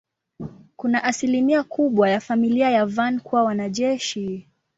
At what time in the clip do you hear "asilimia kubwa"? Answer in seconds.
1.03-2.09